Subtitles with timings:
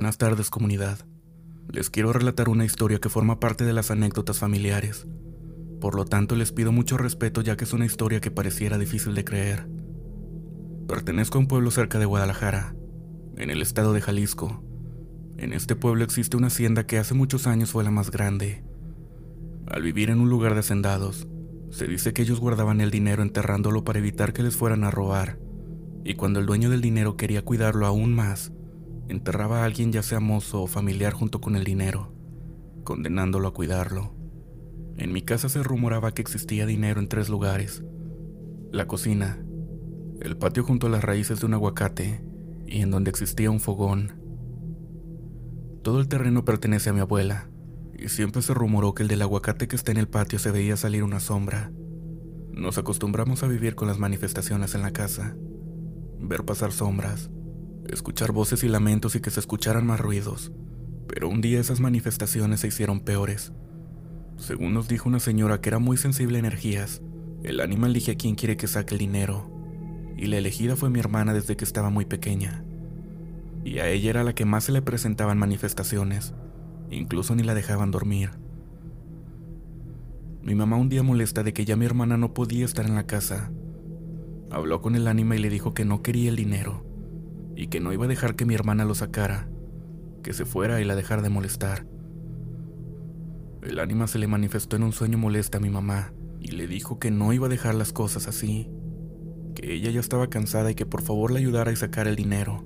[0.00, 0.98] Buenas tardes comunidad.
[1.70, 5.06] Les quiero relatar una historia que forma parte de las anécdotas familiares.
[5.78, 9.14] Por lo tanto les pido mucho respeto ya que es una historia que pareciera difícil
[9.14, 9.68] de creer.
[10.88, 12.74] Pertenezco a un pueblo cerca de Guadalajara,
[13.36, 14.64] en el estado de Jalisco.
[15.36, 18.64] En este pueblo existe una hacienda que hace muchos años fue la más grande.
[19.66, 21.28] Al vivir en un lugar de hacendados,
[21.68, 25.38] se dice que ellos guardaban el dinero enterrándolo para evitar que les fueran a robar,
[26.04, 28.50] y cuando el dueño del dinero quería cuidarlo aún más,
[29.10, 32.12] enterraba a alguien ya sea mozo o familiar junto con el dinero,
[32.84, 34.14] condenándolo a cuidarlo.
[34.96, 37.82] En mi casa se rumoraba que existía dinero en tres lugares.
[38.70, 39.42] La cocina,
[40.20, 42.24] el patio junto a las raíces de un aguacate
[42.66, 44.12] y en donde existía un fogón.
[45.82, 47.50] Todo el terreno pertenece a mi abuela,
[47.98, 50.76] y siempre se rumoró que el del aguacate que está en el patio se veía
[50.76, 51.72] salir una sombra.
[52.52, 55.36] Nos acostumbramos a vivir con las manifestaciones en la casa,
[56.20, 57.30] ver pasar sombras,
[57.94, 60.52] escuchar voces y lamentos y que se escucharan más ruidos,
[61.08, 63.52] pero un día esas manifestaciones se hicieron peores.
[64.36, 67.02] Según nos dijo una señora que era muy sensible a energías,
[67.42, 69.50] el ánima elige a quien quiere que saque el dinero,
[70.16, 72.64] y la elegida fue mi hermana desde que estaba muy pequeña.
[73.64, 76.34] Y a ella era la que más se le presentaban manifestaciones,
[76.90, 78.30] incluso ni la dejaban dormir.
[80.42, 83.06] Mi mamá un día molesta de que ya mi hermana no podía estar en la
[83.06, 83.50] casa.
[84.50, 86.84] Habló con el ánima y le dijo que no quería el dinero,
[87.60, 89.46] y que no iba a dejar que mi hermana lo sacara,
[90.22, 91.86] que se fuera y la dejara de molestar.
[93.62, 96.98] El ánima se le manifestó en un sueño molesta a mi mamá y le dijo
[96.98, 98.70] que no iba a dejar las cosas así,
[99.54, 102.64] que ella ya estaba cansada y que por favor le ayudara a sacar el dinero.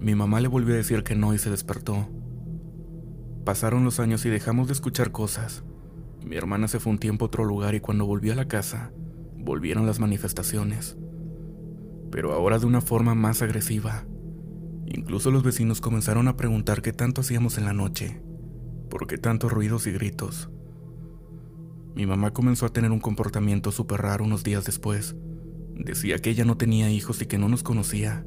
[0.00, 2.08] Mi mamá le volvió a decir que no y se despertó.
[3.44, 5.62] Pasaron los años y dejamos de escuchar cosas.
[6.24, 8.92] Mi hermana se fue un tiempo a otro lugar y cuando volvió a la casa,
[9.36, 10.96] volvieron las manifestaciones
[12.10, 14.04] pero ahora de una forma más agresiva.
[14.86, 18.20] Incluso los vecinos comenzaron a preguntar qué tanto hacíamos en la noche,
[18.88, 20.50] por qué tantos ruidos y gritos.
[21.94, 25.16] Mi mamá comenzó a tener un comportamiento súper raro unos días después.
[25.74, 28.24] Decía que ella no tenía hijos y que no nos conocía.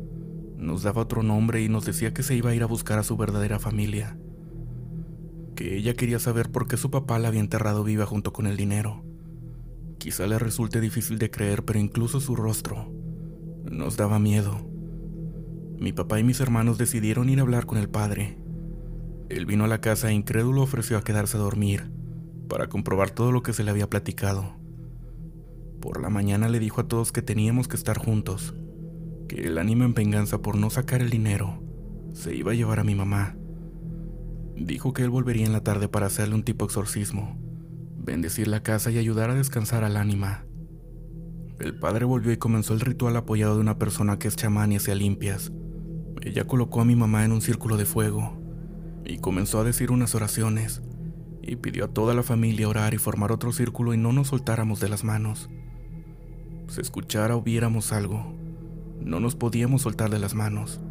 [0.57, 3.03] Nos daba otro nombre y nos decía que se iba a ir a buscar a
[3.03, 4.17] su verdadera familia.
[5.55, 8.57] Que ella quería saber por qué su papá la había enterrado viva junto con el
[8.57, 9.03] dinero.
[9.97, 13.02] Quizá le resulte difícil de creer, pero incluso su rostro
[13.69, 14.69] nos daba miedo.
[15.79, 18.37] Mi papá y mis hermanos decidieron ir a hablar con el padre.
[19.29, 21.91] Él vino a la casa e incrédulo ofreció a quedarse a dormir
[22.47, 24.55] para comprobar todo lo que se le había platicado.
[25.81, 28.55] Por la mañana le dijo a todos que teníamos que estar juntos,
[29.27, 31.61] que el ánimo en venganza por no sacar el dinero
[32.13, 33.35] se iba a llevar a mi mamá.
[34.55, 37.37] Dijo que él volvería en la tarde para hacerle un tipo exorcismo,
[37.97, 40.45] bendecir la casa y ayudar a descansar al ánima.
[41.59, 44.77] El padre volvió y comenzó el ritual apoyado de una persona que es chamán y
[44.77, 45.51] hacía limpias.
[46.21, 48.41] Ella colocó a mi mamá en un círculo de fuego
[49.05, 50.81] y comenzó a decir unas oraciones
[51.41, 54.79] y pidió a toda la familia orar y formar otro círculo y no nos soltáramos
[54.79, 55.49] de las manos.
[56.67, 58.33] Se escuchara o viéramos algo,
[59.01, 60.81] no nos podíamos soltar de las manos.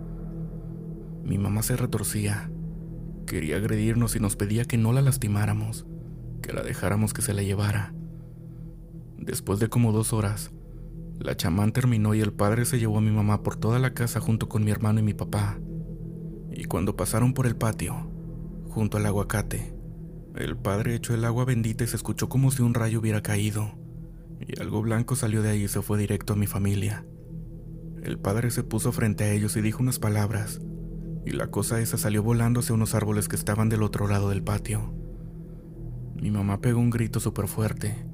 [1.24, 2.50] Mi mamá se retorcía,
[3.26, 5.86] quería agredirnos y nos pedía que no la lastimáramos,
[6.42, 7.94] que la dejáramos que se la llevara.
[9.22, 10.50] Después de como dos horas,
[11.20, 14.18] la chamán terminó y el padre se llevó a mi mamá por toda la casa
[14.18, 15.60] junto con mi hermano y mi papá.
[16.50, 18.10] Y cuando pasaron por el patio,
[18.68, 19.76] junto al aguacate,
[20.34, 23.78] el padre echó el agua bendita y se escuchó como si un rayo hubiera caído,
[24.40, 27.06] y algo blanco salió de ahí y se fue directo a mi familia.
[28.02, 30.60] El padre se puso frente a ellos y dijo unas palabras,
[31.24, 34.42] y la cosa esa salió volando hacia unos árboles que estaban del otro lado del
[34.42, 34.92] patio.
[36.20, 38.10] Mi mamá pegó un grito súper fuerte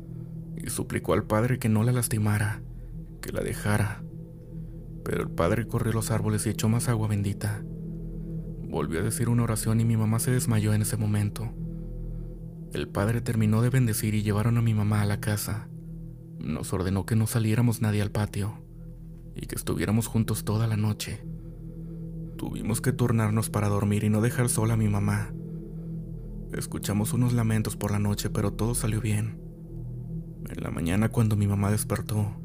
[0.69, 2.61] y suplicó al padre que no la lastimara,
[3.23, 4.03] que la dejara.
[5.03, 7.65] Pero el padre corrió los árboles y echó más agua bendita.
[8.69, 11.55] Volvió a decir una oración y mi mamá se desmayó en ese momento.
[12.75, 15.71] El padre terminó de bendecir y llevaron a mi mamá a la casa.
[16.39, 18.63] Nos ordenó que no saliéramos nadie al patio
[19.35, 21.25] y que estuviéramos juntos toda la noche.
[22.37, 25.33] Tuvimos que turnarnos para dormir y no dejar sola a mi mamá.
[26.53, 29.48] Escuchamos unos lamentos por la noche, pero todo salió bien.
[30.47, 32.37] En la mañana cuando mi mamá despertó,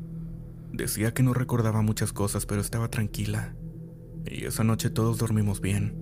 [0.71, 3.55] decía que no recordaba muchas cosas, pero estaba tranquila.
[4.25, 5.95] Y esa noche todos dormimos bien.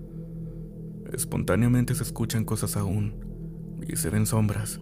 [1.12, 3.14] Espontáneamente se escuchan cosas aún,
[3.88, 4.80] y se ven sombras,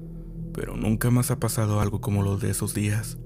[0.53, 3.17] pero nunca más ha pasado algo como lo de esos días,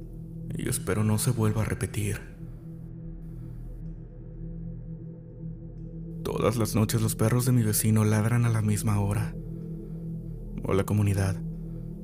[0.56, 2.22] y espero no se vuelva a repetir.
[6.24, 9.36] Todas las noches los perros de mi vecino ladran a la misma hora.
[10.64, 11.42] Hola comunidad,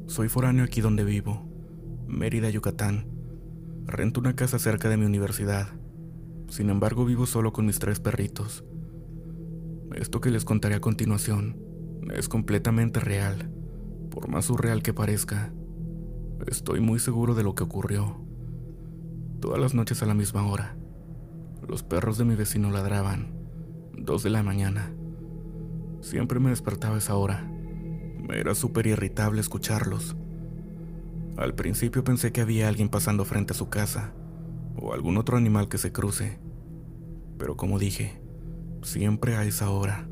[0.07, 1.48] soy foráneo aquí donde vivo
[2.09, 3.05] Mérida, Yucatán.
[3.85, 5.69] Rento una casa cerca de mi universidad.
[6.49, 8.65] Sin embargo, vivo solo con mis tres perritos.
[9.93, 11.61] Esto que les contaré a continuación
[12.11, 13.51] es completamente real,
[14.09, 15.53] por más surreal que parezca.
[16.47, 18.19] Estoy muy seguro de lo que ocurrió.
[19.39, 20.75] Todas las noches a la misma hora,
[21.67, 23.33] los perros de mi vecino ladraban,
[23.95, 24.91] dos de la mañana.
[26.01, 27.47] Siempre me despertaba esa hora.
[27.47, 30.17] Me era súper irritable escucharlos.
[31.39, 34.13] Al principio pensé que había alguien pasando frente a su casa,
[34.75, 36.37] o algún otro animal que se cruce.
[37.37, 38.21] Pero como dije,
[38.83, 40.09] siempre a esa hora.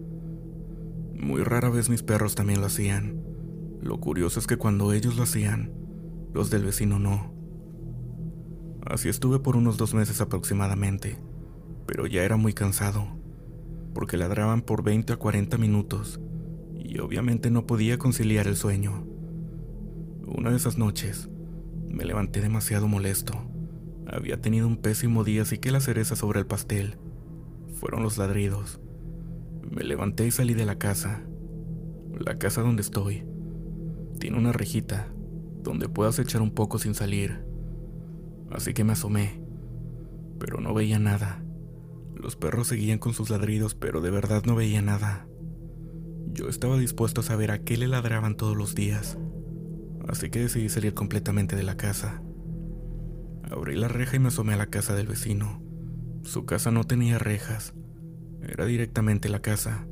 [1.13, 3.21] Muy rara vez mis perros también lo hacían.
[3.81, 5.73] Lo curioso es que cuando ellos lo hacían,
[6.33, 7.33] los del vecino no.
[8.85, 11.17] Así estuve por unos dos meses aproximadamente,
[11.85, 13.17] pero ya era muy cansado
[13.93, 16.19] porque ladraban por 20 a 40 minutos
[16.75, 19.06] y obviamente no podía conciliar el sueño.
[20.27, 21.29] Una de esas noches
[21.89, 23.33] me levanté demasiado molesto.
[24.07, 26.97] Había tenido un pésimo día, así que la cereza sobre el pastel
[27.79, 28.81] fueron los ladridos.
[29.71, 31.23] Me levanté y salí de la casa.
[32.19, 33.25] La casa donde estoy
[34.19, 35.07] tiene una rejita
[35.63, 37.45] donde puedas echar un poco sin salir.
[38.51, 39.41] Así que me asomé,
[40.39, 41.41] pero no veía nada.
[42.15, 45.25] Los perros seguían con sus ladridos, pero de verdad no veía nada.
[46.33, 49.17] Yo estaba dispuesto a saber a qué le ladraban todos los días,
[50.07, 52.21] así que decidí salir completamente de la casa.
[53.43, 55.61] Abrí la reja y me asomé a la casa del vecino.
[56.23, 57.73] Su casa no tenía rejas,
[58.41, 59.87] era directamente la casa.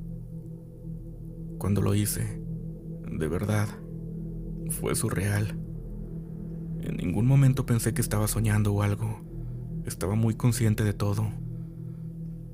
[1.57, 2.41] Cuando lo hice,
[3.09, 3.67] de verdad,
[4.69, 5.59] fue surreal.
[6.81, 9.21] En ningún momento pensé que estaba soñando o algo.
[9.85, 11.31] Estaba muy consciente de todo.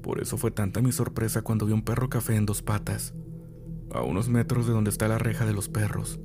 [0.01, 3.13] Por eso fue tanta mi sorpresa cuando vi un perro café en dos patas,
[3.91, 6.19] a unos metros de donde está la reja de los perros.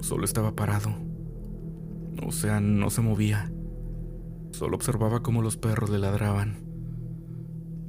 [0.00, 0.90] Solo estaba parado.
[2.26, 3.52] O sea, no se movía.
[4.52, 6.66] Solo observaba cómo los perros le ladraban.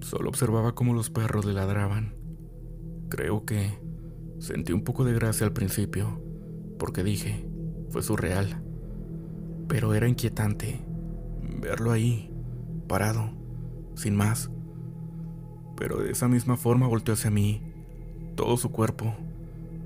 [0.02, 2.16] Solo observaba cómo los perros le ladraban.
[3.10, 3.80] Creo que
[4.40, 6.22] sentí un poco de gracia al principio,
[6.80, 7.48] porque dije,
[7.90, 8.64] fue surreal.
[9.68, 10.86] Pero era inquietante
[11.60, 12.34] verlo ahí,
[12.88, 13.30] parado,
[13.96, 14.50] sin más
[15.82, 17.60] pero de esa misma forma volteó hacia mí,
[18.36, 19.16] todo su cuerpo.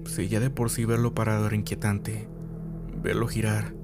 [0.06, 2.28] Si ya de por sí verlo parado era inquietante,
[3.02, 3.76] verlo girar,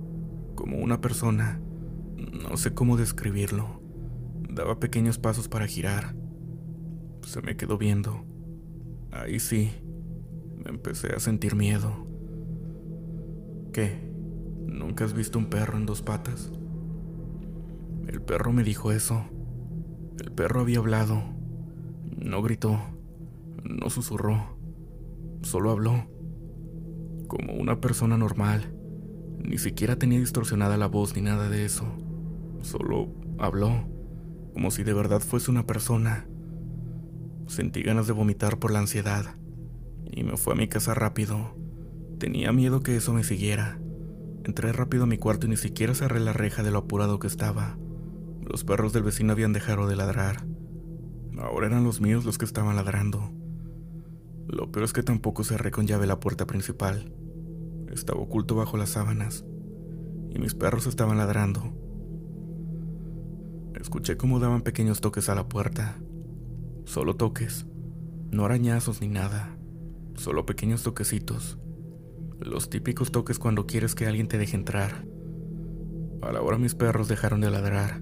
[0.56, 1.60] como una persona,
[2.16, 3.82] no sé cómo describirlo.
[4.50, 6.16] Daba pequeños pasos para girar.
[7.24, 8.26] Se me quedó viendo.
[9.12, 9.72] Ahí sí,
[10.64, 12.08] me empecé a sentir miedo.
[13.74, 14.12] ¿Qué?
[14.66, 16.52] ¿Nunca has visto un perro en dos patas?
[18.08, 19.26] El perro me dijo eso.
[20.20, 21.24] El perro había hablado.
[22.18, 22.80] No gritó,
[23.64, 24.58] no susurró,
[25.42, 26.08] solo habló,
[27.28, 28.74] como una persona normal.
[29.44, 31.86] Ni siquiera tenía distorsionada la voz ni nada de eso.
[32.62, 33.10] Solo
[33.40, 33.88] habló,
[34.54, 36.28] como si de verdad fuese una persona.
[37.48, 39.36] Sentí ganas de vomitar por la ansiedad
[40.12, 41.56] y me fui a mi casa rápido.
[42.20, 43.80] Tenía miedo que eso me siguiera.
[44.44, 47.28] Entré rápido a mi cuarto y ni siquiera cerré la reja de lo apurado que
[47.28, 47.78] estaba.
[48.42, 50.46] Los perros del vecino habían dejado de ladrar.
[51.38, 53.32] Ahora eran los míos los que estaban ladrando.
[54.52, 57.14] Lo peor es que tampoco cerré con llave la puerta principal.
[57.90, 59.46] Estaba oculto bajo las sábanas
[60.30, 61.72] y mis perros estaban ladrando.
[63.80, 66.02] Escuché cómo daban pequeños toques a la puerta.
[66.84, 67.66] Solo toques,
[68.30, 69.56] no arañazos ni nada,
[70.16, 71.58] solo pequeños toquecitos.
[72.42, 75.06] Los típicos toques cuando quieres que alguien te deje entrar.
[76.22, 78.02] A la hora mis perros dejaron de ladrar.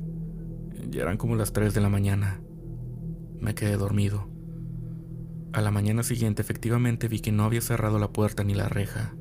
[0.89, 2.41] Ya eran como las 3 de la mañana.
[3.39, 4.38] Me quedé dormido.
[5.51, 9.15] A la mañana siguiente efectivamente vi que no había cerrado la puerta ni la reja.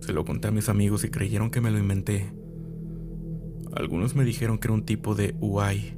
[0.00, 2.32] Se lo conté a mis amigos y creyeron que me lo inventé.
[3.72, 5.96] Algunos me dijeron que era un tipo de Uai.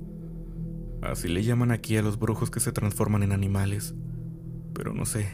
[1.01, 3.95] Así le llaman aquí a los brujos que se transforman en animales.
[4.75, 5.29] Pero no sé.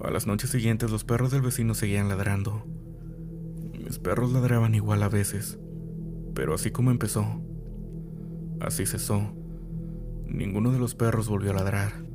[0.00, 2.64] A las noches siguientes los perros del vecino seguían ladrando.
[3.72, 5.58] Mis perros ladraban igual a veces.
[6.34, 7.42] Pero así como empezó,
[8.60, 9.34] así cesó.
[10.26, 12.05] Ninguno de los perros volvió a ladrar.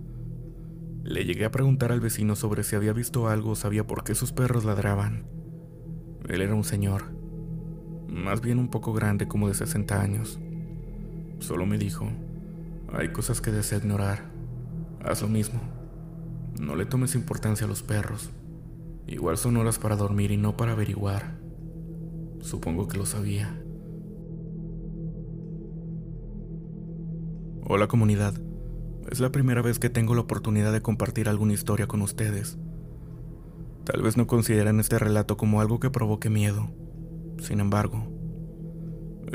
[1.04, 4.14] Le llegué a preguntar al vecino sobre si había visto algo o sabía por qué
[4.14, 5.26] sus perros ladraban.
[6.30, 7.06] Él era un señor,
[8.08, 10.40] más bien un poco grande como de 60 años.
[11.40, 12.08] Solo me dijo,
[12.94, 14.32] hay cosas que desea ignorar.
[15.04, 15.60] Haz lo mismo.
[16.60, 18.30] No le tomes importancia a los perros.
[19.08, 21.40] Igual son horas para dormir y no para averiguar.
[22.42, 23.60] Supongo que lo sabía.
[27.64, 28.34] Hola comunidad,
[29.10, 32.58] es la primera vez que tengo la oportunidad de compartir alguna historia con ustedes.
[33.84, 36.70] Tal vez no consideren este relato como algo que provoque miedo.
[37.40, 38.08] Sin embargo,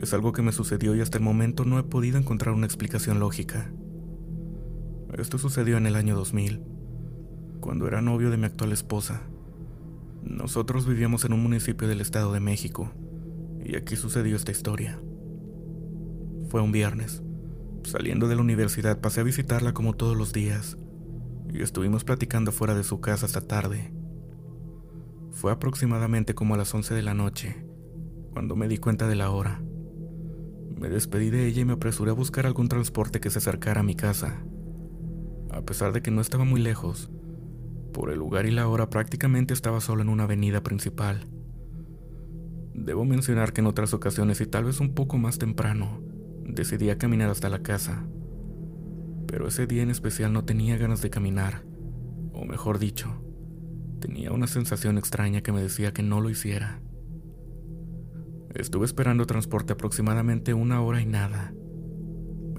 [0.01, 3.19] es algo que me sucedió y hasta el momento no he podido encontrar una explicación
[3.19, 3.73] lógica.
[5.19, 6.63] Esto sucedió en el año 2000,
[7.61, 9.23] cuando era novio de mi actual esposa.
[10.23, 12.93] Nosotros vivíamos en un municipio del Estado de México,
[13.65, 15.01] y aquí sucedió esta historia.
[16.49, 17.23] Fue un viernes.
[17.87, 20.77] Saliendo de la universidad pasé a visitarla como todos los días,
[21.55, 23.93] y estuvimos platicando fuera de su casa hasta tarde.
[25.31, 27.65] Fue aproximadamente como a las 11 de la noche,
[28.33, 29.63] cuando me di cuenta de la hora.
[30.75, 33.85] Me despedí de ella y me apresuré a buscar algún transporte que se acercara a
[33.85, 34.43] mi casa.
[35.53, 37.09] A pesar de que no estaba muy lejos,
[37.93, 41.29] por el lugar y la hora prácticamente estaba solo en una avenida principal.
[42.75, 46.01] Debo mencionar que en otras ocasiones y tal vez un poco más temprano,
[46.49, 48.07] decidí caminar hasta la casa.
[49.27, 51.65] Pero ese día en especial no tenía ganas de caminar,
[52.33, 53.23] o mejor dicho,
[54.01, 56.81] tenía una sensación extraña que me decía que no lo hiciera.
[58.55, 61.53] Estuve esperando transporte aproximadamente una hora y nada.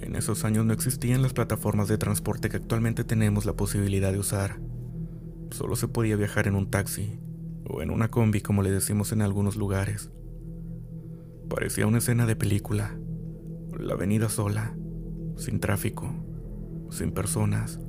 [0.02, 4.20] En esos años no existían las plataformas de transporte que actualmente tenemos la posibilidad de
[4.20, 4.60] usar.
[5.52, 7.20] Solo se podía viajar en un taxi
[7.68, 10.12] o en una combi como le decimos en algunos lugares.
[11.50, 12.98] Parecía una escena de película.
[13.80, 14.76] La avenida sola,
[15.36, 16.12] sin tráfico,
[16.90, 17.80] sin personas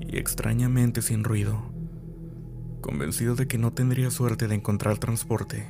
[0.00, 1.72] y extrañamente sin ruido.
[2.80, 5.64] Convencido de que no tendría suerte de encontrar transporte,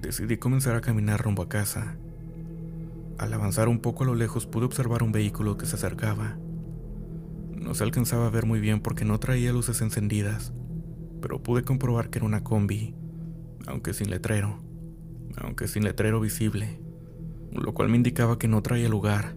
[0.00, 1.98] decidí comenzar a caminar rumbo a casa.
[3.18, 6.38] Al avanzar un poco a lo lejos pude observar un vehículo que se acercaba.
[7.54, 10.54] No se alcanzaba a ver muy bien porque no traía luces encendidas,
[11.20, 12.94] pero pude comprobar que era una combi,
[13.66, 14.64] aunque sin letrero,
[15.36, 16.80] aunque sin letrero visible,
[17.52, 19.36] lo cual me indicaba que no traía lugar.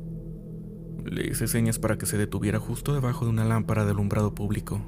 [1.06, 4.82] Le hice señas para que se detuviera justo debajo de una lámpara de alumbrado público,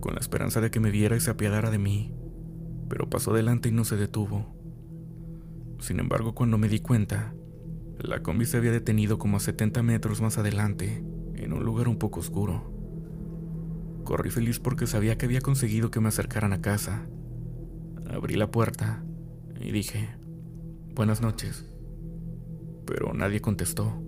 [0.00, 2.14] con la esperanza de que me viera y se apiadara de mí,
[2.88, 4.54] pero pasó delante y no se detuvo.
[5.80, 7.34] Sin embargo, cuando me di cuenta,
[7.98, 11.98] la combi se había detenido como a 70 metros más adelante, en un lugar un
[11.98, 12.72] poco oscuro.
[14.04, 17.06] Corrí feliz porque sabía que había conseguido que me acercaran a casa.
[18.10, 19.04] Abrí la puerta
[19.60, 20.08] y dije,
[20.94, 21.69] buenas noches.
[22.90, 24.02] Pero nadie contestó.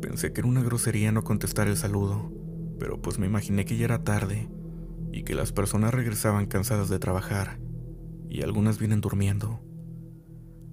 [0.00, 2.32] Pensé que era una grosería no contestar el saludo,
[2.78, 4.48] pero pues me imaginé que ya era tarde
[5.10, 7.58] y que las personas regresaban cansadas de trabajar
[8.28, 9.60] y algunas vienen durmiendo.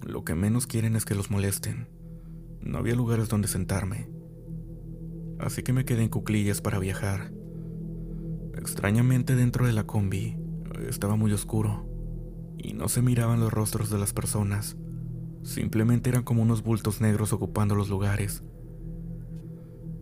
[0.06, 1.88] Lo que menos quieren es que los molesten.
[2.60, 4.08] No había lugares donde sentarme.
[5.40, 7.32] Así que me quedé en cuclillas para viajar.
[8.54, 10.36] Extrañamente dentro de la combi
[10.88, 11.88] estaba muy oscuro
[12.56, 14.76] y no se miraban los rostros de las personas.
[15.42, 18.42] Simplemente eran como unos bultos negros ocupando los lugares.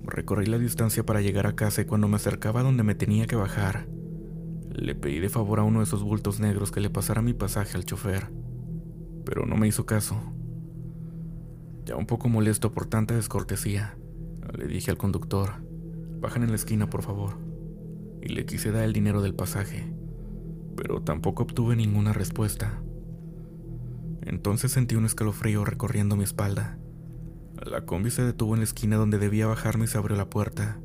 [0.05, 3.27] Recorrí la distancia para llegar a casa y cuando me acercaba a donde me tenía
[3.27, 3.89] que bajar,
[4.71, 7.77] le pedí de favor a uno de esos bultos negros que le pasara mi pasaje
[7.77, 8.31] al chofer,
[9.25, 10.17] pero no me hizo caso.
[11.85, 13.97] Ya un poco molesto por tanta descortesía,
[14.57, 15.63] le dije al conductor,
[16.21, 17.39] bajan en la esquina por favor,
[18.23, 19.93] y le quise dar el dinero del pasaje,
[20.77, 22.81] pero tampoco obtuve ninguna respuesta.
[24.29, 26.79] Entonces sentí un escalofrío recorriendo mi espalda.
[27.65, 30.79] La combi se detuvo en la esquina donde debía bajarme y se abrió la puerta.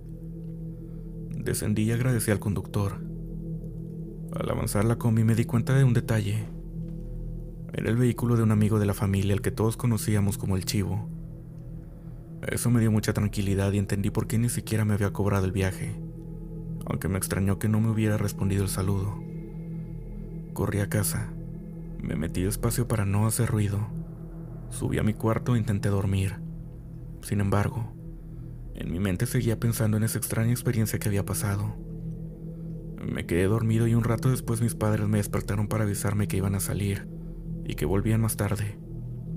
[1.29, 3.01] Descendí y agradecí al conductor.
[4.33, 6.45] Al avanzar la combi me di cuenta de un detalle.
[7.73, 10.63] Era el vehículo de un amigo de la familia al que todos conocíamos como el
[10.63, 11.09] Chivo.
[12.47, 15.51] Eso me dio mucha tranquilidad y entendí por qué ni siquiera me había cobrado el
[15.51, 15.99] viaje,
[16.85, 19.21] aunque me extrañó que no me hubiera respondido el saludo.
[20.53, 21.32] Corrí a casa,
[22.03, 23.87] me metí despacio para no hacer ruido,
[24.69, 26.35] subí a mi cuarto e intenté dormir.
[27.21, 27.93] Sin embargo,
[28.75, 31.77] en mi mente seguía pensando en esa extraña experiencia que había pasado.
[33.01, 36.55] Me quedé dormido y un rato después mis padres me despertaron para avisarme que iban
[36.55, 37.07] a salir
[37.63, 38.77] y que volvían más tarde.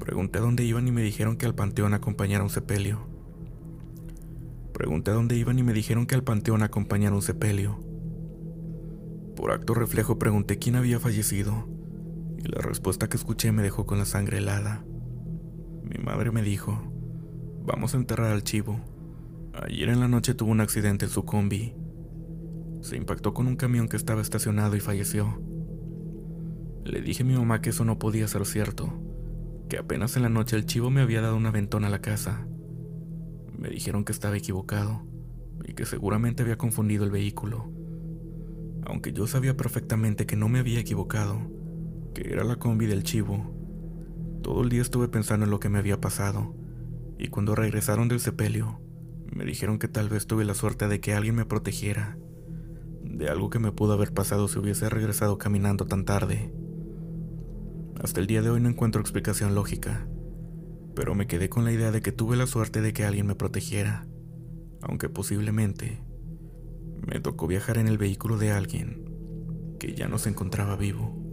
[0.00, 3.06] Pregunté dónde iban y me dijeron que al panteón acompañara un sepelio.
[4.73, 7.78] Pregunté dónde iban y me dijeron que al panteón acompañara un sepelio.
[9.37, 11.75] Por acto reflejo pregunté quién había fallecido
[12.46, 14.84] y la respuesta que escuché me dejó con la sangre helada.
[15.82, 16.80] Mi madre me dijo,
[17.64, 18.80] vamos a enterrar al chivo.
[19.52, 21.74] Ayer en la noche tuvo un accidente en su combi.
[22.82, 25.42] Se impactó con un camión que estaba estacionado y falleció.
[26.84, 28.92] Le dije a mi mamá que eso no podía ser cierto,
[29.68, 32.46] que apenas en la noche el chivo me había dado una ventona a la casa.
[33.58, 35.02] Me dijeron que estaba equivocado
[35.64, 37.72] y que seguramente había confundido el vehículo.
[38.84, 41.40] Aunque yo sabía perfectamente que no me había equivocado,
[42.16, 43.52] que era la combi del chivo.
[44.42, 46.54] Todo el día estuve pensando en lo que me había pasado,
[47.18, 48.80] y cuando regresaron del sepelio,
[49.30, 52.16] me dijeron que tal vez tuve la suerte de que alguien me protegiera,
[53.04, 56.54] de algo que me pudo haber pasado si hubiese regresado caminando tan tarde.
[58.02, 60.08] Hasta el día de hoy no encuentro explicación lógica,
[60.94, 63.35] pero me quedé con la idea de que tuve la suerte de que alguien me
[63.35, 64.06] protegiera,
[64.80, 66.02] aunque posiblemente
[67.06, 69.04] Me tocó viajar en el vehículo de alguien
[69.78, 71.25] que ya no se encontraba vivo.